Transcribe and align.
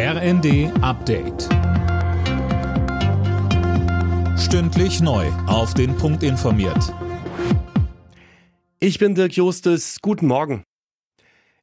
RND 0.00 0.70
Update. 0.80 1.48
Stündlich 4.38 5.00
neu. 5.00 5.26
Auf 5.48 5.74
den 5.74 5.96
Punkt 5.96 6.22
informiert. 6.22 6.94
Ich 8.78 9.00
bin 9.00 9.16
Dirk 9.16 9.32
Justes. 9.32 9.98
Guten 10.00 10.28
Morgen. 10.28 10.62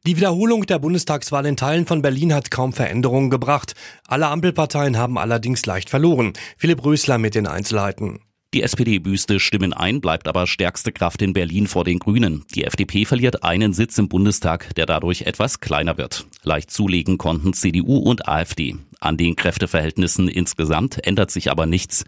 Die 0.06 0.18
Wiederholung 0.18 0.66
der 0.66 0.80
Bundestagswahl 0.80 1.46
in 1.46 1.56
Teilen 1.56 1.86
von 1.86 2.02
Berlin 2.02 2.34
hat 2.34 2.52
kaum 2.52 2.74
Veränderungen 2.74 3.30
gebracht. 3.30 3.74
Alle 4.06 4.28
Ampelparteien 4.28 4.98
haben 4.98 5.18
allerdings 5.18 5.66
leicht 5.66 5.90
verloren. 5.90 6.34
Philipp 6.58 6.84
Rösler 6.84 7.18
mit 7.18 7.36
den 7.36 7.48
Einzelheiten. 7.48 8.20
Die 8.54 8.64
SPD 8.64 9.00
büßte 9.00 9.40
Stimmen 9.40 9.72
ein, 9.72 10.02
bleibt 10.02 10.28
aber 10.28 10.46
stärkste 10.46 10.92
Kraft 10.92 11.22
in 11.22 11.32
Berlin 11.32 11.68
vor 11.68 11.86
den 11.86 12.00
Grünen. 12.00 12.44
Die 12.54 12.66
FDP 12.66 13.06
verliert 13.06 13.44
einen 13.44 13.72
Sitz 13.72 13.98
im 13.98 14.10
Bundestag, 14.10 14.76
der 14.76 14.86
dadurch 14.86 15.22
etwas 15.22 15.62
kleiner 15.62 15.98
wird. 15.98 16.26
Leicht 16.46 16.72
zulegen 16.72 17.18
konnten 17.18 17.54
CDU 17.54 17.98
und 17.98 18.28
AfD. 18.28 18.76
An 19.00 19.18
den 19.18 19.36
Kräfteverhältnissen 19.36 20.28
insgesamt 20.28 21.06
ändert 21.06 21.30
sich 21.32 21.52
aber 21.52 21.66
nichts. 21.66 22.06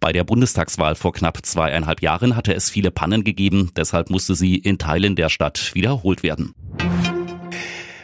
Bei 0.00 0.12
der 0.12 0.24
Bundestagswahl 0.24 0.94
vor 0.94 1.12
knapp 1.12 1.44
zweieinhalb 1.44 2.00
Jahren 2.00 2.36
hatte 2.36 2.54
es 2.54 2.70
viele 2.70 2.90
Pannen 2.90 3.24
gegeben, 3.24 3.70
deshalb 3.76 4.10
musste 4.10 4.34
sie 4.34 4.54
in 4.56 4.78
Teilen 4.78 5.16
der 5.16 5.28
Stadt 5.28 5.74
wiederholt 5.74 6.22
werden. 6.22 6.54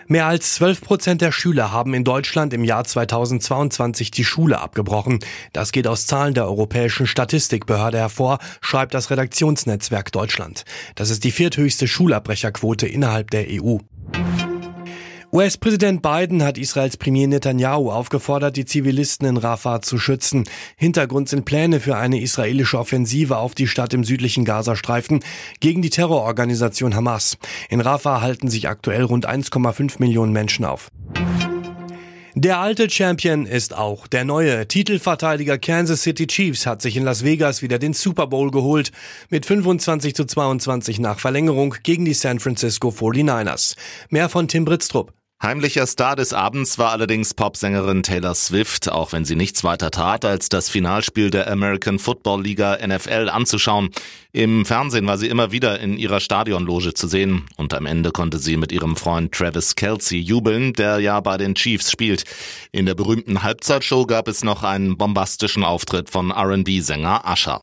Mehr 0.07 0.27
als 0.27 0.55
12 0.57 0.83
Prozent 0.83 1.21
der 1.23 1.33
Schüler 1.33 1.73
haben 1.73 1.95
in 1.95 2.05
Deutschland 2.05 2.53
im 2.53 2.63
Jahr 2.63 2.85
2022 2.85 4.11
die 4.11 4.25
Schule 4.25 4.61
abgebrochen. 4.61 5.21
Das 5.55 5.73
geht 5.73 5.87
aus 5.87 6.07
Zahlen 6.07 6.35
der 6.35 6.45
Europäischen 6.45 7.07
Statistikbehörde 7.07 7.99
hervor, 7.99 8.39
schreibt 8.61 8.93
das 8.93 9.11
Redaktionsnetzwerk 9.11 10.13
Deutschland. 10.13 10.65
Das 10.95 11.09
ist 11.09 11.25
die 11.25 11.31
vierthöchste 11.31 11.89
Schulabbrecherquote 11.89 12.87
innerhalb 12.87 13.31
der 13.31 13.47
EU. 13.49 13.79
US-Präsident 15.35 16.01
Biden 16.01 16.45
hat 16.45 16.59
Israels 16.59 16.97
Premier 16.97 17.27
Netanyahu 17.27 17.91
aufgefordert, 17.91 18.57
die 18.57 18.67
Zivilisten 18.67 19.27
in 19.27 19.37
Rafah 19.37 19.83
zu 19.83 19.99
schützen. 19.99 20.45
Hintergrund 20.77 21.29
sind 21.29 21.45
Pläne 21.45 21.81
für 21.81 21.97
eine 21.97 22.21
israelische 22.21 22.79
Offensive 22.79 23.39
auf 23.39 23.57
die 23.57 23.67
Stadt 23.67 23.93
im 23.95 24.05
südlichen 24.05 24.45
Gazastreifen 24.45 25.25
gegen 25.59 25.83
die 25.83 25.91
Terrororganisation 25.91 26.95
Hamas. 26.95 27.37
In 27.69 27.81
Rafah 27.81 28.21
halten 28.21 28.49
sich 28.49 28.69
aktuell 28.69 29.03
rund 29.03 29.29
1,5 29.29 29.97
Millionen 29.99 30.33
Menschen 30.33 30.65
auf. 30.65 30.93
Der 32.37 32.61
alte 32.61 32.89
Champion 32.89 33.45
ist 33.45 33.77
auch 33.77 34.07
der 34.07 34.25
neue. 34.25 34.69
Titelverteidiger 34.69 35.59
Kansas 35.59 36.03
City 36.03 36.29
Chiefs 36.29 36.65
hat 36.65 36.81
sich 36.81 36.97
in 36.97 37.03
Las 37.03 37.25
Vegas 37.25 37.61
wieder 37.61 37.81
den 37.81 37.93
Super 37.93 38.29
Bowl 38.29 38.53
geholt. 38.53 38.93
Mit 39.31 39.47
25 39.47 40.15
zu 40.15 40.27
22 40.27 41.01
nach 41.01 41.19
Verlängerung 41.19 41.75
gegen 41.83 42.05
die 42.05 42.15
San 42.15 42.39
Francisco 42.39 42.91
49ers. 42.91 43.75
Mehr 44.11 44.29
von 44.29 44.47
Tim 44.47 44.65
Britztrup. 44.65 45.13
Heimlicher 45.45 45.87
Star 45.87 46.17
des 46.17 46.33
Abends 46.33 46.79
war 46.79 46.93
allerdings 46.93 47.35
Popsängerin 47.35 48.03
Taylor 48.03 48.35
Swift, 48.35 48.91
auch 48.91 49.13
wenn 49.13 49.27
sie 49.27 49.37
nichts 49.37 49.63
weiter 49.63 49.91
tat, 49.91 50.25
als 50.25 50.49
das 50.49 50.71
Finalspiel 50.71 51.31
der 51.31 51.53
American 51.53 51.99
Football 51.99 52.43
Liga 52.43 52.79
NFL 52.83 53.29
anzuschauen. 53.31 53.91
Im 54.33 54.65
Fernsehen 54.65 55.07
war 55.07 55.19
sie 55.19 55.29
immer 55.29 55.53
wieder 55.53 55.81
in 55.81 55.99
ihrer 55.99 56.21
Stadionloge 56.21 56.95
zu 56.95 57.09
sehen 57.09 57.45
und 57.59 57.75
am 57.75 57.85
Ende 57.85 58.11
konnte 58.11 58.39
sie 58.39 58.57
mit 58.57 58.73
ihrem 58.73 58.97
Freund 58.97 59.33
Travis 59.33 59.75
Kelsey 59.75 60.19
jubeln, 60.19 60.73
der 60.73 61.01
ja 61.01 61.21
bei 61.21 61.37
den 61.37 61.55
Chiefs 61.55 61.91
spielt. 61.91 62.25
In 62.73 62.87
der 62.87 62.95
berühmten 62.95 63.43
Halbzeitshow 63.43 64.07
gab 64.07 64.29
es 64.29 64.45
noch 64.45 64.63
einen 64.63 64.97
bombastischen 64.97 65.63
Auftritt 65.63 66.09
von 66.09 66.31
R&B-Sänger 66.31 67.23
Usher. 67.31 67.61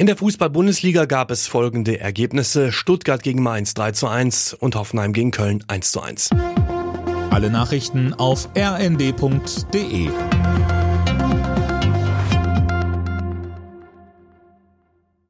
In 0.00 0.06
der 0.06 0.16
Fußball-Bundesliga 0.16 1.06
gab 1.06 1.32
es 1.32 1.48
folgende 1.48 1.98
Ergebnisse. 1.98 2.70
Stuttgart 2.70 3.20
gegen 3.20 3.42
Mainz 3.42 3.74
3 3.74 3.90
zu 3.90 4.06
1 4.06 4.54
und 4.54 4.76
Hoffenheim 4.76 5.12
gegen 5.12 5.32
Köln 5.32 5.64
1 5.66 5.90
zu 5.90 6.00
1. 6.00 6.30
Alle 7.30 7.50
Nachrichten 7.50 8.14
auf 8.14 8.48
rnd.de 8.56 10.08